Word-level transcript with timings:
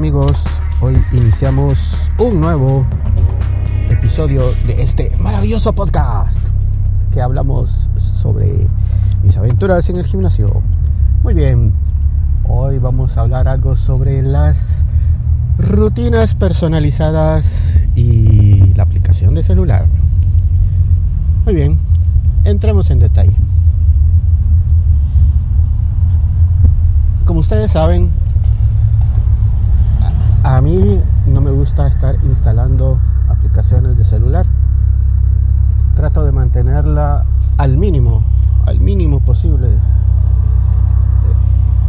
amigos, 0.00 0.44
hoy 0.80 0.96
iniciamos 1.12 1.94
un 2.18 2.40
nuevo 2.40 2.86
episodio 3.90 4.54
de 4.66 4.80
este 4.80 5.12
maravilloso 5.18 5.74
podcast 5.74 6.40
que 7.12 7.20
hablamos 7.20 7.90
sobre 7.96 8.66
mis 9.22 9.36
aventuras 9.36 9.90
en 9.90 9.96
el 9.96 10.06
gimnasio. 10.06 10.62
Muy 11.22 11.34
bien, 11.34 11.74
hoy 12.44 12.78
vamos 12.78 13.18
a 13.18 13.20
hablar 13.20 13.46
algo 13.46 13.76
sobre 13.76 14.22
las 14.22 14.86
rutinas 15.58 16.34
personalizadas 16.34 17.74
y 17.94 18.72
la 18.76 18.84
aplicación 18.84 19.34
de 19.34 19.42
celular. 19.42 19.84
Muy 21.44 21.54
bien, 21.54 21.78
entremos 22.44 22.88
en 22.88 23.00
detalle. 23.00 23.36
Como 27.26 27.40
ustedes 27.40 27.72
saben, 27.72 28.10
a 30.60 30.62
mí 30.62 31.02
no 31.26 31.40
me 31.40 31.50
gusta 31.50 31.86
estar 31.86 32.16
instalando 32.22 32.98
aplicaciones 33.30 33.96
de 33.96 34.04
celular. 34.04 34.44
Trato 35.94 36.22
de 36.22 36.32
mantenerla 36.32 37.24
al 37.56 37.78
mínimo, 37.78 38.22
al 38.66 38.78
mínimo 38.78 39.20
posible. 39.20 39.70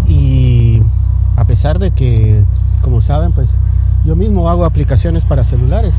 Y 0.08 0.82
a 1.36 1.44
pesar 1.44 1.80
de 1.80 1.92
que, 1.92 2.46
como 2.82 3.02
saben, 3.02 3.34
pues 3.34 3.50
yo 4.06 4.16
mismo 4.16 4.50
hago 4.50 4.64
aplicaciones 4.64 5.26
para 5.26 5.44
celulares. 5.44 5.96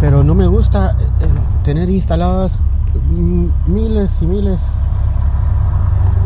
Pero 0.00 0.22
no 0.22 0.36
me 0.36 0.46
gusta 0.46 0.92
eh, 0.92 1.26
tener 1.64 1.90
instaladas 1.90 2.60
miles 3.66 4.22
y 4.22 4.26
miles 4.26 4.60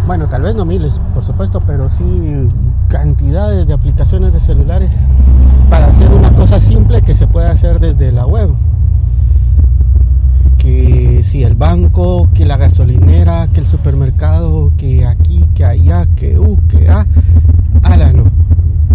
bueno, 0.09 0.27
tal 0.27 0.41
vez 0.41 0.55
no 0.55 0.65
miles, 0.65 0.99
por 1.13 1.23
supuesto, 1.23 1.61
pero 1.61 1.91
sí 1.91 2.49
cantidades 2.89 3.67
de 3.67 3.73
aplicaciones 3.73 4.33
de 4.33 4.41
celulares 4.41 4.91
para 5.71 5.87
hacer 5.87 6.11
una 6.11 6.33
cosa 6.33 6.61
simple 6.61 7.03
que 7.03 7.15
se 7.15 7.27
puede 7.27 7.49
hacer 7.49 7.79
desde 7.81 8.13
la 8.13 8.27
web. 8.27 8.51
Que 10.57 11.23
si 11.23 11.45
el 11.45 11.55
banco, 11.55 12.29
que 12.35 12.45
la 12.45 12.57
gasolinera, 12.57 13.49
que 13.49 13.61
el 13.61 13.67
supermercado, 13.67 14.73
que 14.77 15.07
aquí, 15.07 15.47
que 15.55 15.65
allá, 15.65 16.07
que 16.17 16.39
uh, 16.39 16.59
que 16.69 16.89
ah, 16.89 17.07
ala 17.83 18.13
no. 18.13 18.25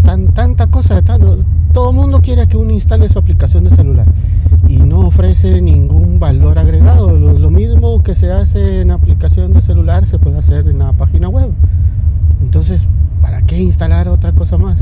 Tan, 0.03 0.27
tanta 0.33 0.67
cosa, 0.67 1.01
todo 1.73 1.89
el 1.91 1.95
mundo 1.95 2.19
quiere 2.21 2.47
que 2.47 2.57
uno 2.57 2.73
instale 2.73 3.07
su 3.07 3.17
aplicación 3.17 3.63
de 3.63 3.69
celular 3.69 4.07
y 4.67 4.77
no 4.77 5.01
ofrece 5.01 5.61
ningún 5.61 6.19
valor 6.19 6.57
agregado. 6.59 7.11
Lo, 7.11 7.49
mismo 7.49 8.01
que 8.01 8.15
se 8.15 8.31
hace 8.31 8.81
en 8.81 8.91
aplicación 8.91 9.53
de 9.53 9.61
celular 9.61 10.05
se 10.05 10.19
puede 10.19 10.39
hacer 10.39 10.67
en 10.67 10.79
la 10.79 10.93
página 10.93 11.29
web. 11.29 11.51
Entonces, 12.41 12.87
¿para 13.23 13.41
qué 13.41 13.57
instalar 13.57 14.09
otra 14.09 14.33
cosa 14.33 14.57
más? 14.57 14.79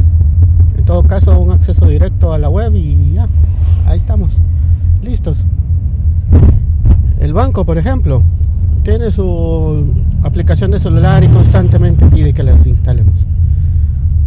En 0.75 0.84
todo 0.84 1.03
caso, 1.03 1.39
un 1.39 1.52
acceso 1.52 1.86
directo 1.86 2.34
a 2.34 2.39
la 2.39 2.50
web 2.50 2.75
y 2.75 3.14
ya, 3.14 3.30
ahí 3.86 4.00
estamos, 4.00 4.34
listos. 5.03 5.45
El 7.19 7.34
banco, 7.34 7.66
por 7.66 7.78
ejemplo, 7.78 8.23
tiene 8.84 9.12
su 9.12 9.94
aplicación 10.23 10.72
de 10.72 10.80
celular 10.80 11.23
y 11.23 11.28
constantemente 11.28 12.08
pide 12.08 12.34
que 12.34 12.42
las 12.42 12.66
instalemos. 12.66 13.28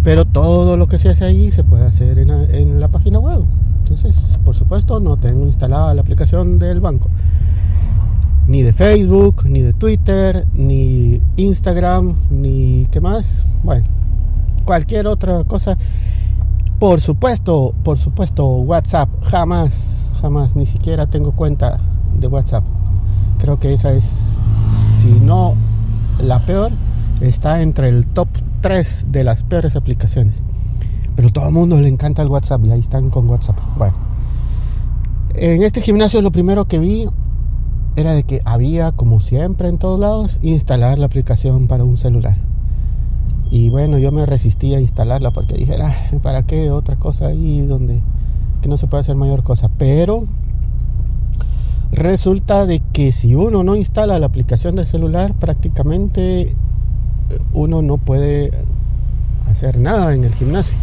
Pero 0.05 0.25
todo 0.25 0.77
lo 0.77 0.87
que 0.87 1.01
se 1.01 1.09
hace 1.09 1.25
ahí 1.25 1.51
se 1.51 1.65
puede 1.65 1.85
hacer 1.85 2.21
en 2.21 2.31
en 2.31 2.79
la 2.79 2.87
página 2.89 3.19
web. 3.19 3.43
Entonces, 3.83 4.17
por 4.45 4.55
supuesto, 4.55 5.01
no 5.01 5.17
tengo 5.17 5.45
instalada 5.45 5.93
la 5.93 6.03
aplicación 6.03 6.61
del 6.61 6.81
banco. 6.81 7.11
Ni 8.47 8.63
de 8.63 8.73
Facebook, 8.73 9.45
ni 9.45 9.61
de 9.61 9.73
Twitter, 9.73 10.47
ni 10.55 11.21
Instagram, 11.37 12.15
ni 12.31 12.87
qué 12.93 13.01
más. 13.01 13.45
Bueno, 13.65 13.87
cualquier 14.65 15.07
otra 15.07 15.45
cosa. 15.45 15.77
Por 16.79 17.01
supuesto, 17.01 17.75
por 17.83 17.99
supuesto, 17.99 18.47
WhatsApp. 18.47 19.09
Jamás, 19.23 19.73
jamás, 20.21 20.57
ni 20.57 20.67
siquiera 20.67 21.07
tengo 21.07 21.33
cuenta 21.33 21.81
de 22.19 22.27
WhatsApp. 22.27 22.65
Creo 23.39 23.59
que 23.59 23.73
esa 23.73 23.93
es, 23.93 24.05
si 25.01 25.09
no 25.09 25.55
la 26.19 26.41
peor, 26.41 26.73
está 27.21 27.63
entre 27.63 27.89
el 27.89 28.07
top 28.07 28.29
3 28.61 29.07
de 29.09 29.25
las 29.25 29.43
peores 29.43 29.77
aplicaciones. 29.77 30.43
Pero 31.17 31.31
todo 31.31 31.47
el 31.47 31.53
mundo 31.53 31.81
le 31.81 31.89
encanta 31.89 32.23
el 32.23 32.29
WhatsApp 32.29 32.65
y 32.65 32.71
ahí 32.73 32.81
están 32.81 33.11
con 33.11 33.29
WhatsApp. 33.29 33.59
Bueno, 33.77 33.95
en 35.35 35.63
este 35.63 35.81
gimnasio 35.81 36.23
lo 36.23 36.33
primero 36.33 36.65
que 36.65 36.79
vi 36.79 37.09
era 37.97 38.13
de 38.13 38.25
que 38.25 38.41
había, 38.45 38.93
como 38.93 39.21
siempre 39.21 39.69
en 39.69 39.79
todos 39.79 40.01
lados, 40.01 40.39
instalar 40.43 40.99
la 40.99 41.07
aplicación 41.07 41.69
para 41.69 41.85
un 41.85 41.97
celular. 41.97 42.37
Y 43.55 43.69
bueno, 43.69 43.99
yo 43.99 44.11
me 44.11 44.27
resistí 44.27 44.75
a 44.75 44.81
instalarla 44.81 45.31
porque 45.31 45.55
dije, 45.55 45.77
ah, 45.81 45.95
¿para 46.25 46.43
qué 46.43 46.73
otra 46.73 46.97
cosa 46.97 47.29
ahí 47.29 47.65
donde 47.65 48.01
que 48.61 48.69
no 48.69 48.77
se 48.77 48.89
puede 48.89 49.03
hacer 49.03 49.15
mayor 49.15 49.45
cosa? 49.45 49.71
Pero 49.79 50.25
resulta 51.93 52.67
de 52.67 52.83
que 52.93 53.13
si 53.13 53.37
uno 53.37 53.63
no 53.63 53.77
instala 53.77 54.19
la 54.19 54.27
aplicación 54.27 54.75
de 54.75 54.85
celular, 54.85 55.35
prácticamente 55.35 56.57
uno 57.53 57.81
no 57.81 57.97
puede 57.97 58.51
hacer 59.49 59.79
nada 59.79 60.13
en 60.17 60.25
el 60.25 60.35
gimnasio 60.35 60.77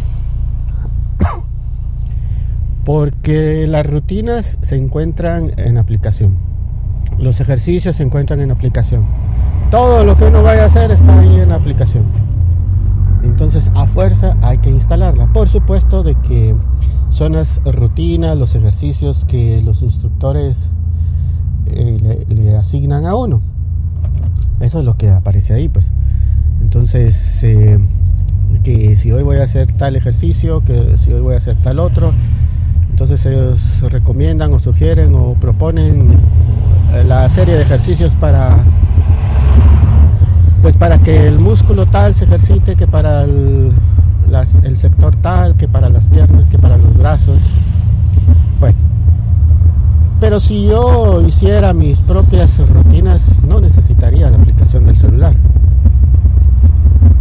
porque 2.86 3.66
las 3.66 3.86
rutinas 3.86 4.56
se 4.62 4.76
encuentran 4.76 5.52
en 5.58 5.76
aplicación, 5.76 6.38
los 7.18 7.38
ejercicios 7.38 7.96
se 7.96 8.02
encuentran 8.02 8.40
en 8.40 8.50
aplicación, 8.50 9.04
todo 9.70 10.04
lo 10.04 10.16
que 10.16 10.24
uno 10.24 10.42
vaya 10.42 10.62
a 10.62 10.66
hacer 10.68 10.90
está 10.90 11.20
ahí 11.20 11.38
en 11.38 11.52
aplicación. 11.52 12.21
Entonces 13.42 13.72
a 13.74 13.86
fuerza 13.86 14.36
hay 14.40 14.58
que 14.58 14.70
instalarla. 14.70 15.32
Por 15.32 15.48
supuesto 15.48 16.04
de 16.04 16.14
que 16.14 16.54
son 17.10 17.32
las 17.32 17.60
rutinas, 17.64 18.38
los 18.38 18.54
ejercicios 18.54 19.24
que 19.24 19.60
los 19.62 19.82
instructores 19.82 20.70
eh, 21.66 22.24
le, 22.28 22.56
asignan 22.56 23.04
a 23.04 23.16
uno. 23.16 23.42
Eso 24.60 24.78
es 24.78 24.84
lo 24.84 24.96
que 24.96 25.10
aparece 25.10 25.54
ahí, 25.54 25.68
pues. 25.68 25.90
Entonces, 26.60 27.42
eh, 27.42 27.80
que 28.62 28.94
si 28.94 29.10
hoy 29.10 29.24
voy 29.24 29.38
a 29.38 29.42
hacer 29.42 29.72
tal 29.72 29.96
ejercicio, 29.96 30.64
que 30.64 30.96
si 30.98 31.12
hoy 31.12 31.20
voy 31.20 31.34
a 31.34 31.38
hacer 31.38 31.56
tal 31.56 31.80
otro, 31.80 32.12
entonces 32.90 33.26
ellos 33.26 33.82
recomiendan 33.90 34.54
o 34.54 34.60
sugieren 34.60 35.16
o 35.16 35.34
proponen 35.34 36.16
la 37.08 37.28
serie 37.28 37.54
de 37.54 37.62
ejercicios 37.62 38.14
para 38.14 38.64
pues 40.62 40.76
para 40.76 40.98
que 40.98 41.26
el 41.26 41.40
músculo 41.40 41.86
tal 41.86 42.14
se 42.14 42.24
ejercite 42.24 42.76
que 42.76 42.86
para 42.86 43.24
el, 43.24 43.72
sector 44.74 45.14
tal, 45.16 45.56
que 45.56 45.66
para 45.66 45.88
las 45.88 46.06
piernas, 46.06 46.48
que 46.48 46.58
para 46.58 46.78
los 46.78 46.96
brazos. 46.96 47.42
Bueno, 48.60 48.78
pero 50.20 50.38
si 50.38 50.68
yo 50.68 51.20
hiciera 51.20 51.72
mis 51.74 51.98
propias 52.00 52.56
rutinas, 52.68 53.28
no 53.46 53.60
necesitaría 53.60 54.30
la 54.30 54.36
aplicación 54.36 54.86
del 54.86 54.96
celular. 54.96 55.34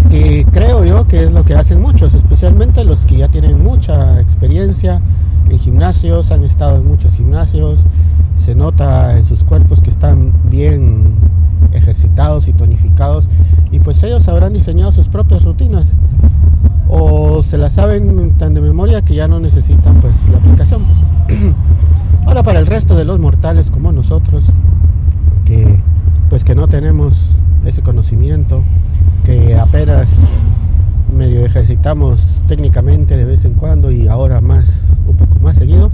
Que 0.10 0.46
creo 0.52 0.86
yo 0.86 1.08
que 1.08 1.24
es 1.24 1.32
lo 1.32 1.44
que 1.44 1.56
hacen 1.56 1.82
muchos, 1.82 2.14
especialmente 2.14 2.86
los 2.86 3.08
que 3.08 3.18
ya 3.18 3.28
tienen 3.28 3.64
mucha 3.64 4.22
experiencia 4.22 5.02
en 5.50 5.58
gimnasios, 5.58 6.32
han 6.32 6.44
estado 6.44 6.78
en 6.78 6.88
muchos 6.88 7.14
gimnasios, 7.14 7.80
se 8.36 8.54
nota 8.54 9.18
en 9.18 9.26
sus 9.26 9.44
cuerpos 9.44 9.82
que 9.82 9.90
están 9.90 10.32
bien 10.50 11.16
ejercitados 11.72 12.48
y 12.48 12.54
tonificados 12.54 13.30
y 13.72 13.80
pues 13.80 14.02
ellos 14.04 14.28
habrán 14.28 14.54
diseñado 14.54 14.92
sus 14.92 15.08
propias 15.08 15.44
rutinas 15.44 15.94
o 16.90 17.42
se 17.44 17.58
las 17.58 17.74
saben 17.74 18.34
tan 18.38 18.54
de 18.54 18.62
memoria 18.62 19.02
que 19.02 19.16
ya 19.16 19.28
no 19.28 19.40
necesitan 19.40 20.00
pues 20.02 20.14
la 20.30 20.38
aplicación. 20.38 20.86
Ahora 22.26 22.44
para 22.44 22.60
el 22.60 22.68
resto 22.68 22.96
de 22.96 23.06
los 23.06 23.20
mortales 23.20 23.72
como 23.72 23.92
nosotros 23.92 24.46
que 25.46 25.80
pues 26.30 26.46
que 26.46 26.56
no 26.56 26.70
tenemos 26.70 27.32
ese 27.66 27.82
conocimiento, 27.82 28.64
que 29.26 29.58
apenas 29.58 30.10
medio 31.14 31.46
ejercitamos 31.46 32.42
técnicamente 32.48 33.18
de 33.18 33.26
vez 33.26 33.44
en 33.44 33.54
cuando 33.54 33.92
y 33.92 34.08
ahora 34.08 34.40
más, 34.40 34.88
un 35.06 35.18
poco 35.18 35.40
más 35.40 35.58
seguido, 35.58 35.92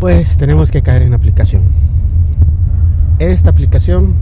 pues 0.00 0.36
tenemos 0.36 0.70
que 0.70 0.82
caer 0.82 1.02
en 1.02 1.14
aplicación. 1.14 1.62
Esta 3.20 3.50
aplicación 3.50 4.14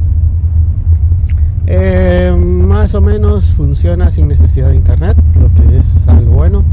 eh, 1.70 2.34
más 2.34 2.94
o 2.94 3.02
menos 3.02 3.44
funciona 3.44 4.10
sin 4.10 4.26
necesidad 4.28 4.68
de 4.68 4.76
internet, 4.76 5.16
lo 5.38 5.52
que 5.52 5.78
es 5.78 6.08
algo 6.08 6.32
bueno. 6.32 6.64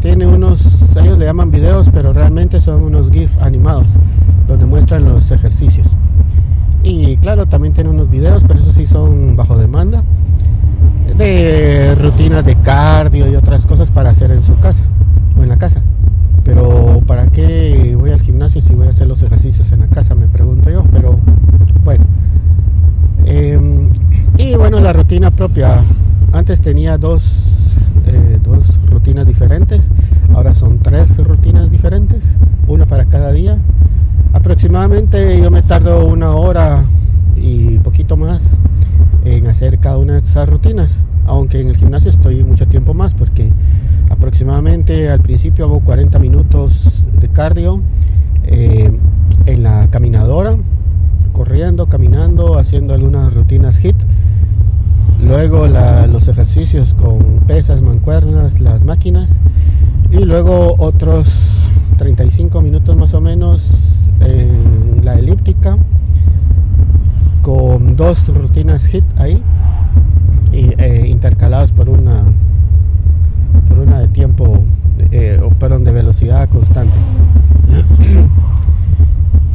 Tiene 0.00 0.26
unos, 0.26 0.82
ellos 0.96 1.18
le 1.18 1.26
llaman 1.26 1.50
videos, 1.50 1.90
pero 1.92 2.14
realmente 2.14 2.60
son 2.60 2.82
unos 2.82 3.10
GIF 3.10 3.36
animados 3.42 3.88
donde 4.48 4.64
muestran 4.64 5.04
los 5.04 5.30
ejercicios. 5.30 5.88
Y 6.82 7.18
claro, 7.18 7.44
también 7.44 7.74
tiene 7.74 7.90
unos 7.90 8.08
videos, 8.10 8.42
pero 8.46 8.60
esos 8.60 8.74
sí 8.74 8.86
son 8.86 9.36
bajo 9.36 9.58
demanda 9.58 10.02
de 11.18 11.94
rutinas 11.94 12.44
de 12.44 12.56
cardio 12.56 13.30
y 13.30 13.36
otras 13.36 13.66
cosas 13.66 13.90
para 13.90 14.10
hacer 14.10 14.30
en 14.30 14.42
su 14.42 14.56
casa 14.58 14.84
o 15.38 15.42
en 15.42 15.50
la 15.50 15.58
casa. 15.58 15.82
Pero 16.42 17.02
¿para 17.06 17.26
qué 17.26 17.96
voy 17.98 18.10
al 18.10 18.20
gimnasio 18.20 18.60
si 18.60 18.74
voy 18.74 18.86
a 18.86 18.90
hacer 18.90 19.06
los 19.06 19.22
ejercicios 19.22 19.72
en 19.72 19.80
la 19.80 19.88
casa? 19.88 20.14
Me 20.14 20.26
pregunto 20.26 20.70
yo. 20.70 20.84
Pero 20.92 21.18
bueno. 21.84 22.04
Em, 23.26 23.88
y 24.36 24.54
bueno, 24.56 24.73
la 24.84 24.92
rutina 24.92 25.30
propia. 25.30 25.82
Antes 26.30 26.60
tenía 26.60 26.98
dos, 26.98 27.72
eh, 28.04 28.38
dos 28.42 28.78
rutinas 28.86 29.26
diferentes. 29.26 29.90
Ahora 30.34 30.54
son 30.54 30.80
tres 30.80 31.16
rutinas 31.24 31.70
diferentes, 31.70 32.36
una 32.68 32.84
para 32.84 33.06
cada 33.06 33.32
día. 33.32 33.56
Aproximadamente 34.34 35.40
yo 35.40 35.50
me 35.50 35.62
tardo 35.62 36.04
una 36.04 36.32
hora 36.32 36.84
y 37.34 37.78
poquito 37.78 38.18
más 38.18 38.58
en 39.24 39.46
hacer 39.46 39.78
cada 39.78 39.96
una 39.96 40.12
de 40.12 40.18
esas 40.18 40.46
rutinas. 40.50 41.00
Aunque 41.24 41.62
en 41.62 41.68
el 41.68 41.78
gimnasio 41.78 42.10
estoy 42.10 42.44
mucho 42.44 42.66
tiempo 42.66 42.92
más 42.92 43.14
porque 43.14 43.50
aproximadamente 44.10 45.08
al 45.08 45.20
principio 45.20 45.64
hago 45.64 45.80
40 45.80 46.18
minutos 46.18 47.04
de 47.18 47.28
cardio 47.28 47.80
eh, 48.44 48.92
en 49.46 49.62
la 49.62 49.88
caminadora, 49.90 50.58
corriendo, 51.32 51.86
caminando, 51.86 52.58
haciendo 52.58 52.92
algunas 52.92 53.32
rutinas 53.32 53.82
HIT. 53.82 53.96
Luego 55.26 55.66
los 55.66 56.28
ejercicios 56.28 56.92
con 56.94 57.40
pesas, 57.46 57.80
mancuernas, 57.80 58.60
las 58.60 58.84
máquinas. 58.84 59.38
Y 60.10 60.18
luego 60.18 60.74
otros 60.78 61.70
35 61.96 62.60
minutos 62.60 62.94
más 62.96 63.14
o 63.14 63.20
menos 63.20 63.96
en 64.20 65.04
la 65.04 65.14
elíptica 65.14 65.78
con 67.42 67.96
dos 67.96 68.28
rutinas 68.28 68.86
HIT 68.86 69.04
ahí 69.16 69.42
y, 70.52 70.70
eh, 70.78 71.06
intercalados 71.08 71.72
por 71.72 71.88
una 71.88 72.24
por 73.68 73.78
una 73.78 74.00
de 74.00 74.08
tiempo 74.08 74.60
eh, 75.10 75.40
perdón 75.58 75.84
de 75.84 75.92
velocidad 75.92 76.48
constante 76.48 76.96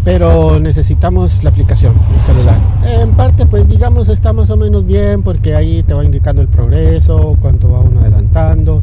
pero 0.09 0.59
necesitamos 0.59 1.43
la 1.43 1.51
aplicación 1.51 1.93
el 2.15 2.21
celular. 2.21 2.57
En 2.83 3.11
parte 3.11 3.45
pues 3.45 3.67
digamos 3.67 4.09
está 4.09 4.33
más 4.33 4.49
o 4.49 4.57
menos 4.57 4.83
bien 4.83 5.21
porque 5.21 5.55
ahí 5.55 5.83
te 5.83 5.93
va 5.93 6.03
indicando 6.03 6.41
el 6.41 6.47
progreso 6.47 7.37
cuánto 7.39 7.69
va 7.69 7.81
uno 7.81 7.99
adelantando. 7.99 8.81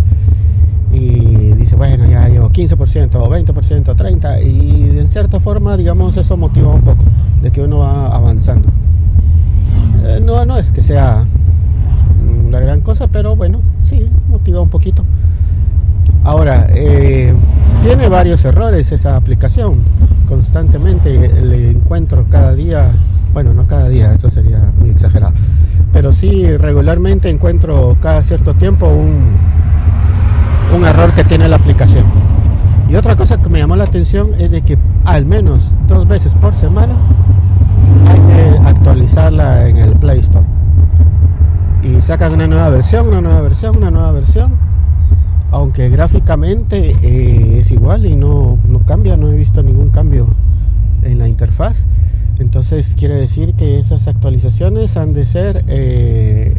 Y 0.93 1.53
dice 1.55 1.75
bueno 1.75 2.09
ya 2.09 2.29
llevo 2.29 2.49
15% 2.51 3.17
o 3.17 3.29
20% 3.29 3.97
30% 3.97 4.47
y 4.47 5.01
en 5.01 5.09
cierta 5.09 5.41
forma 5.41 5.77
digamos 5.77 6.17
eso 6.17 6.37
motiva 6.37 6.73
un 6.73 6.83
poco 6.83 7.03
de 7.43 7.51
que 7.51 7.61
uno 7.61 7.79
va 7.79 8.07
avanzando. 8.07 8.69
Eh, 10.05 10.21
no, 10.23 10.45
no 10.45 10.57
es 10.59 10.71
que 10.71 10.83
sea 10.83 11.27
la 12.53 12.61
gran 12.61 12.83
cosa, 12.83 13.09
pero 13.09 13.35
bueno, 13.35 13.63
sí, 13.81 14.09
motiva 14.29 14.61
un 14.61 14.69
poquito. 14.69 15.03
Ahora, 16.23 16.69
eh, 16.71 17.35
tiene 17.87 18.09
varios 18.09 18.45
errores 18.45 18.91
esa 18.91 19.15
aplicación. 19.15 19.77
Constantemente 20.27 21.29
le 21.41 21.71
encuentro 21.71 22.27
cada 22.29 22.53
día, 22.53 22.91
bueno, 23.33 23.55
no 23.55 23.69
cada 23.69 23.89
día, 23.89 24.13
eso 24.13 24.29
sería 24.29 24.73
muy 24.81 24.91
exagerado, 24.91 25.35
pero 25.93 26.13
sí 26.13 26.57
regularmente 26.57 27.31
encuentro 27.31 27.97
cada 28.03 28.25
cierto 28.25 28.55
tiempo 28.55 28.89
un, 28.89 29.37
un 30.77 30.85
error 30.85 31.13
que 31.13 31.23
tiene 31.23 31.49
la 31.49 31.55
aplicación. 31.55 32.05
Y 32.91 32.97
otra 32.97 33.15
cosa 33.15 33.41
que 33.41 33.49
me 33.49 33.61
llamó 33.61 33.77
la 33.77 33.85
atención 33.85 34.31
es 34.37 34.51
de 34.51 34.63
que 34.63 34.77
al 35.05 35.25
menos 35.25 35.73
dos 35.87 36.09
veces 36.09 36.35
por 36.35 36.57
semana 36.57 36.97
hay 38.09 38.19
que 38.19 38.69
actualizarla 38.69 39.69
en 39.69 39.77
el 39.77 39.93
Play 39.93 40.19
Store. 40.19 40.45
Y 41.85 42.03
sacan 42.03 42.35
una 42.35 42.49
nueva 42.49 42.69
versión, 42.69 43.07
una 43.07 43.21
nueva 43.21 43.43
versión, 43.43 43.77
una 43.77 43.93
nueva 43.93 44.11
versión. 44.11 44.76
Aunque 45.57 45.89
gráficamente 45.89 46.93
eh, 47.01 47.61
es 47.61 47.71
igual 47.71 48.05
y 48.05 48.15
no, 48.15 48.59
no 48.69 48.81
cambia, 48.81 49.17
no 49.17 49.31
he 49.31 49.35
visto 49.35 49.63
ningún 49.63 49.89
cambio 49.89 50.27
en 51.03 51.19
la 51.19 51.29
interfaz. 51.29 51.87
Entonces 52.39 52.95
quiere 52.95 53.15
decir 53.15 53.55
que 53.55 53.79
esas 53.79 54.07
actualizaciones 54.07 54.99
han 54.99 55.15
de 55.15 55.25
ser 55.25 55.65
eh, 55.67 56.55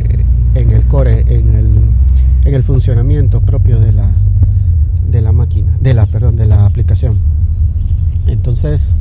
en 0.56 0.72
el 0.72 0.84
core, 0.88 1.26
en 1.28 1.56
el, 1.56 1.70
en 2.44 2.54
el 2.56 2.64
funcionamiento 2.64 3.40
propio 3.42 3.80
de 3.80 3.92
la, 3.92 4.10
de 5.08 5.22
la 5.22 5.32
máquina, 5.32 5.78
de 5.80 5.94
la, 5.94 6.08
perdón, 6.08 6.36
de 6.36 6.48
la 6.48 6.66
aplicación. 6.66 7.20
Entonces, 8.26 8.96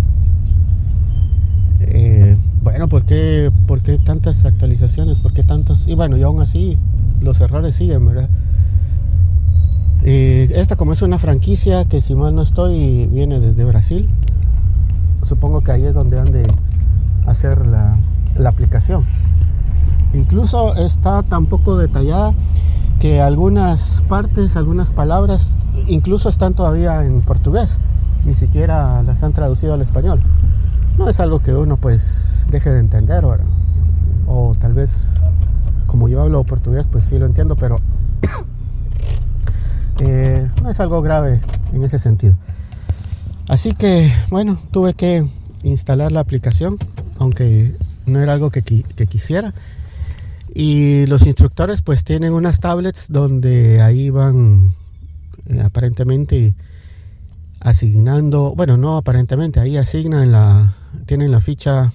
eh, 1.80 2.36
bueno, 2.62 2.88
¿por 2.88 3.06
qué, 3.06 3.50
¿por 3.66 3.80
qué 3.80 3.96
tantas 3.96 4.44
actualizaciones? 4.44 5.20
¿Por 5.20 5.32
qué 5.32 5.42
tantos? 5.42 5.88
Y 5.88 5.94
bueno, 5.94 6.18
y 6.18 6.22
aún 6.22 6.42
así 6.42 6.76
los 7.22 7.40
errores 7.40 7.76
siguen, 7.76 8.04
¿verdad? 8.04 8.28
Eh, 10.02 10.50
esta 10.54 10.76
como 10.76 10.92
es 10.92 11.02
una 11.02 11.18
franquicia 11.18 11.84
que 11.86 12.00
si 12.00 12.14
mal 12.14 12.34
no 12.34 12.42
estoy 12.42 13.06
viene 13.06 13.40
desde 13.40 13.64
Brasil, 13.64 14.08
supongo 15.22 15.62
que 15.62 15.72
ahí 15.72 15.84
es 15.84 15.94
donde 15.94 16.20
han 16.20 16.30
de 16.30 16.46
hacer 17.26 17.66
la, 17.66 17.98
la 18.36 18.48
aplicación. 18.48 19.04
Incluso 20.14 20.74
está 20.76 21.22
tan 21.22 21.46
poco 21.46 21.76
detallada 21.76 22.34
que 23.00 23.20
algunas 23.20 24.02
partes, 24.08 24.56
algunas 24.56 24.90
palabras, 24.90 25.56
incluso 25.88 26.28
están 26.28 26.54
todavía 26.54 27.04
en 27.04 27.20
portugués, 27.22 27.80
ni 28.24 28.34
siquiera 28.34 29.02
las 29.02 29.22
han 29.22 29.32
traducido 29.32 29.74
al 29.74 29.82
español. 29.82 30.20
No 30.96 31.08
es 31.08 31.20
algo 31.20 31.40
que 31.40 31.54
uno 31.54 31.76
pues 31.76 32.46
deje 32.50 32.70
de 32.70 32.80
entender 32.80 33.24
o 34.26 34.54
tal 34.58 34.72
vez 34.72 35.22
como 35.86 36.08
yo 36.08 36.22
hablo 36.22 36.44
portugués 36.44 36.86
pues 36.90 37.04
sí 37.04 37.18
lo 37.18 37.26
entiendo 37.26 37.56
pero 37.56 37.76
eh, 40.00 40.48
no 40.62 40.70
es 40.70 40.80
algo 40.80 41.02
grave 41.02 41.40
en 41.72 41.82
ese 41.82 41.98
sentido 41.98 42.36
así 43.48 43.72
que 43.72 44.12
bueno 44.30 44.60
tuve 44.70 44.94
que 44.94 45.26
instalar 45.62 46.12
la 46.12 46.20
aplicación 46.20 46.78
aunque 47.18 47.74
no 48.06 48.20
era 48.20 48.34
algo 48.34 48.50
que, 48.50 48.62
quisiera 48.62 49.54
y 50.54 51.06
los 51.06 51.26
instructores 51.26 51.82
pues 51.82 52.04
tienen 52.04 52.32
unas 52.32 52.60
tablets 52.60 53.06
donde 53.08 53.82
ahí 53.82 54.10
van 54.10 54.74
eh, 55.48 55.60
aparentemente 55.60 56.54
asignando, 57.60 58.54
bueno, 58.54 58.76
no 58.76 58.96
aparentemente, 58.96 59.60
ahí 59.60 59.76
asignan 59.76 60.30
la, 60.30 60.74
tienen 61.06 61.30
la 61.32 61.40
ficha, 61.40 61.92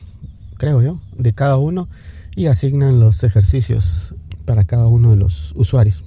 creo 0.57 0.81
yo, 0.81 1.00
de 1.18 1.33
cada 1.33 1.57
uno 1.57 1.88
y 2.36 2.48
asignan 2.48 3.00
los 3.00 3.24
ejercicios 3.24 4.13
para 4.45 4.63
cada 4.65 4.88
uno 4.88 5.12
de 5.12 5.18
los 5.18 5.53
usuarios. 5.56 6.03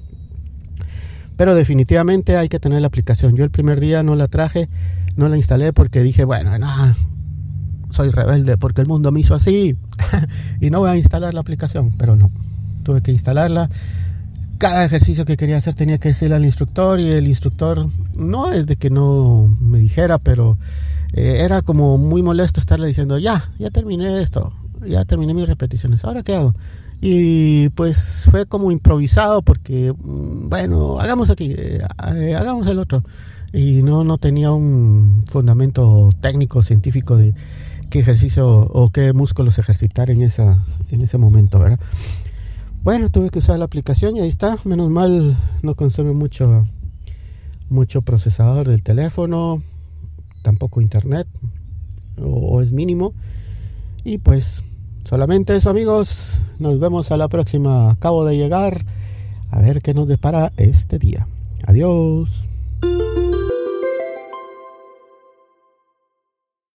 Pero 1.36 1.54
definitivamente 1.54 2.36
hay 2.36 2.48
que 2.48 2.60
tener 2.60 2.80
la 2.80 2.86
aplicación. 2.86 3.36
Yo 3.36 3.44
el 3.44 3.50
primer 3.50 3.80
día 3.80 4.02
no 4.02 4.14
la 4.14 4.28
traje, 4.28 4.68
no 5.16 5.28
la 5.28 5.36
instalé 5.36 5.72
porque 5.72 6.02
dije, 6.02 6.24
bueno, 6.24 6.56
no, 6.58 6.94
soy 7.94 8.10
rebelde 8.10 8.58
porque 8.58 8.80
el 8.80 8.88
mundo 8.88 9.12
me 9.12 9.20
hizo 9.20 9.34
así 9.34 9.76
y 10.60 10.70
no 10.70 10.80
voy 10.80 10.90
a 10.90 10.96
instalar 10.96 11.32
la 11.32 11.40
aplicación, 11.40 11.92
pero 11.96 12.16
no, 12.16 12.30
tuve 12.82 13.00
que 13.00 13.12
instalarla. 13.12 13.70
Cada 14.58 14.84
ejercicio 14.84 15.24
que 15.24 15.36
quería 15.36 15.56
hacer 15.56 15.74
tenía 15.74 15.98
que 15.98 16.08
decirle 16.08 16.36
al 16.36 16.44
instructor 16.44 17.00
y 17.00 17.10
el 17.10 17.26
instructor 17.26 17.88
no 18.16 18.52
es 18.52 18.66
de 18.66 18.76
que 18.76 18.90
no 18.90 19.56
me 19.60 19.78
dijera, 19.78 20.18
pero 20.18 20.58
eh, 21.12 21.38
era 21.44 21.62
como 21.62 21.98
muy 21.98 22.22
molesto 22.22 22.60
estarle 22.60 22.86
diciendo, 22.86 23.18
ya, 23.18 23.50
ya 23.58 23.70
terminé 23.70 24.22
esto, 24.22 24.52
ya 24.86 25.04
terminé 25.04 25.34
mis 25.34 25.48
repeticiones, 25.48 26.04
ahora 26.04 26.22
qué 26.22 26.34
hago. 26.34 26.54
Y 27.00 27.68
pues 27.70 28.26
fue 28.30 28.46
como 28.46 28.72
improvisado 28.72 29.42
porque, 29.42 29.92
mm, 29.92 30.48
bueno, 30.48 30.98
hagamos 31.00 31.30
aquí, 31.30 31.54
eh, 31.56 31.80
eh, 32.14 32.34
hagamos 32.34 32.66
el 32.66 32.78
otro. 32.78 33.02
Y 33.52 33.82
no, 33.82 34.04
no 34.04 34.18
tenía 34.18 34.52
un 34.52 35.24
fundamento 35.26 36.10
técnico, 36.20 36.62
científico 36.62 37.16
de 37.16 37.34
qué 37.90 38.00
ejercicio 38.00 38.48
o 38.48 38.90
qué 38.90 39.12
músculos 39.12 39.58
ejercitar 39.58 40.10
en, 40.10 40.22
esa, 40.22 40.64
en 40.90 41.02
ese 41.02 41.18
momento, 41.18 41.58
¿verdad? 41.58 41.78
Bueno, 42.82 43.10
tuve 43.10 43.30
que 43.30 43.38
usar 43.38 43.58
la 43.58 43.64
aplicación 43.64 44.16
y 44.16 44.20
ahí 44.20 44.28
está. 44.28 44.56
Menos 44.64 44.90
mal 44.90 45.36
no 45.62 45.74
consume 45.74 46.12
mucho, 46.12 46.66
mucho 47.70 48.02
procesador 48.02 48.68
del 48.68 48.82
teléfono 48.82 49.62
tampoco 50.44 50.80
internet 50.80 51.26
o, 52.22 52.62
es 52.62 52.70
mínimo. 52.70 53.12
Y 54.04 54.18
pues 54.18 54.62
solamente 55.04 55.54
eso 55.54 55.70
amigos, 55.70 56.40
nos 56.58 56.78
vemos 56.80 57.10
a 57.10 57.16
la 57.16 57.28
próxima. 57.28 57.90
Acabo 57.92 58.24
de 58.24 58.36
llegar 58.36 58.84
a 59.50 59.60
ver 59.60 59.82
qué 59.82 59.94
nos 59.94 60.08
depara 60.08 60.52
este 60.56 60.98
día. 60.98 61.26
Adiós. 61.66 62.53